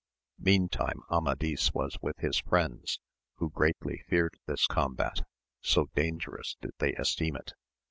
[0.39, 2.99] Meantime Amadis was with his friends,
[3.35, 5.21] who greatly feared this combat,
[5.61, 7.53] so dangerous did they esteem it.